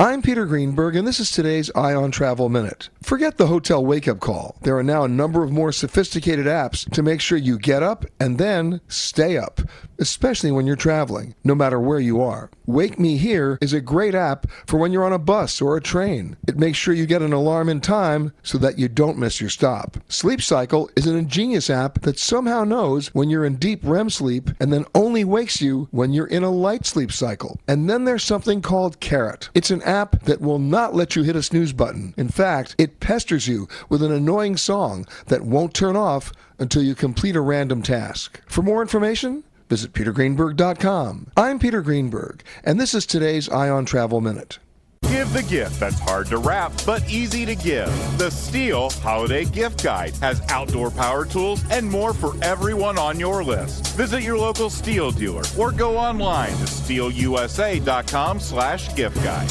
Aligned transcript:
I'm 0.00 0.22
Peter 0.22 0.46
Greenberg, 0.46 0.94
and 0.94 1.08
this 1.08 1.18
is 1.18 1.28
today's 1.28 1.72
Eye 1.74 1.92
on 1.92 2.12
Travel 2.12 2.48
Minute. 2.48 2.88
Forget 3.02 3.36
the 3.36 3.48
hotel 3.48 3.84
wake 3.84 4.06
up 4.06 4.20
call. 4.20 4.56
There 4.62 4.78
are 4.78 4.84
now 4.84 5.02
a 5.02 5.08
number 5.08 5.42
of 5.42 5.50
more 5.50 5.72
sophisticated 5.72 6.46
apps 6.46 6.88
to 6.92 7.02
make 7.02 7.20
sure 7.20 7.36
you 7.36 7.58
get 7.58 7.82
up 7.82 8.04
and 8.20 8.38
then 8.38 8.80
stay 8.86 9.36
up, 9.36 9.60
especially 9.98 10.50
when 10.50 10.66
you're 10.66 10.76
traveling, 10.76 11.34
no 11.44 11.54
matter 11.54 11.80
where 11.80 12.00
you 12.00 12.20
are. 12.20 12.50
Wake 12.66 12.98
Me 12.98 13.16
Here 13.16 13.58
is 13.60 13.72
a 13.72 13.80
great 13.80 14.14
app 14.14 14.46
for 14.66 14.78
when 14.78 14.92
you're 14.92 15.04
on 15.04 15.12
a 15.12 15.18
bus 15.18 15.60
or 15.60 15.76
a 15.76 15.80
train. 15.80 16.36
It 16.46 16.58
makes 16.58 16.78
sure 16.78 16.94
you 16.94 17.06
get 17.06 17.22
an 17.22 17.32
alarm 17.32 17.68
in 17.68 17.80
time 17.80 18.32
so 18.42 18.58
that 18.58 18.78
you 18.78 18.88
don't 18.88 19.18
miss 19.18 19.40
your 19.40 19.50
stop. 19.50 19.96
Sleep 20.08 20.42
Cycle 20.42 20.90
is 20.96 21.06
an 21.06 21.16
ingenious 21.16 21.70
app 21.70 22.02
that 22.02 22.18
somehow 22.18 22.64
knows 22.64 23.08
when 23.08 23.30
you're 23.30 23.44
in 23.44 23.56
deep 23.56 23.80
REM 23.82 24.10
sleep 24.10 24.50
and 24.60 24.72
then 24.72 24.84
only 24.94 25.24
wakes 25.24 25.60
you 25.60 25.88
when 25.90 26.12
you're 26.12 26.26
in 26.26 26.42
a 26.42 26.50
light 26.50 26.86
sleep 26.86 27.10
cycle. 27.10 27.58
And 27.66 27.88
then 27.88 28.04
there's 28.04 28.24
something 28.24 28.62
called 28.62 29.00
Carrot. 29.00 29.48
It's 29.54 29.70
an 29.70 29.82
app 29.82 30.22
that 30.24 30.40
will 30.40 30.58
not 30.58 30.94
let 30.94 31.16
you 31.16 31.22
hit 31.22 31.36
a 31.36 31.42
snooze 31.42 31.72
button. 31.72 32.14
In 32.16 32.28
fact, 32.28 32.74
it 32.78 33.00
pesters 33.00 33.48
you 33.48 33.68
with 33.88 34.02
an 34.02 34.12
annoying 34.12 34.56
song 34.56 35.06
that 35.26 35.42
won't 35.42 35.74
turn 35.74 35.96
off 35.96 36.32
until 36.58 36.82
you 36.82 36.94
complete 36.94 37.36
a 37.36 37.40
random 37.40 37.82
task. 37.82 38.40
For 38.46 38.62
more 38.62 38.82
information, 38.82 39.44
visit 39.68 39.92
petergreenberg.com. 39.92 41.32
I'm 41.36 41.58
Peter 41.58 41.82
Greenberg, 41.82 42.42
and 42.64 42.80
this 42.80 42.94
is 42.94 43.06
today's 43.06 43.48
Eye 43.48 43.68
on 43.68 43.84
Travel 43.84 44.20
Minute. 44.20 44.58
Give 45.02 45.32
the 45.32 45.42
gift 45.44 45.80
that's 45.80 45.98
hard 45.98 46.26
to 46.26 46.38
wrap 46.38 46.72
but 46.84 47.08
easy 47.08 47.46
to 47.46 47.54
give. 47.54 47.88
The 48.18 48.28
Stihl 48.28 48.92
Holiday 49.00 49.44
Gift 49.46 49.82
Guide 49.82 50.14
has 50.16 50.42
outdoor 50.48 50.90
power 50.90 51.24
tools 51.24 51.64
and 51.70 51.88
more 51.88 52.12
for 52.12 52.34
everyone 52.44 52.98
on 52.98 53.18
your 53.18 53.42
list. 53.42 53.96
Visit 53.96 54.22
your 54.22 54.36
local 54.36 54.68
Stihl 54.68 55.16
dealer 55.16 55.44
or 55.58 55.72
go 55.72 55.96
online 55.96 56.50
to 56.50 56.64
stihlusa.com 56.64 58.40
slash 58.40 58.94
gift 58.94 59.16
guide. 59.22 59.50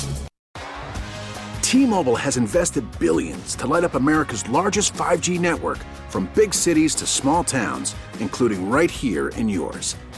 T-Mobile 1.62 2.16
has 2.16 2.38
invested 2.38 2.86
billions 2.98 3.54
to 3.56 3.68
light 3.68 3.84
up 3.84 3.96
America's 3.96 4.48
largest 4.48 4.94
5G 4.94 5.38
network 5.40 5.80
from 6.08 6.32
big 6.34 6.54
cities 6.54 6.96
to 6.96 7.06
small 7.06 7.44
towns, 7.44 7.94
including 8.20 8.70
right 8.70 8.90
here 8.90 9.30
in 9.30 9.50
yours. 9.50 9.96